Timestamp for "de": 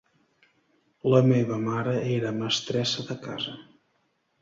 3.13-3.23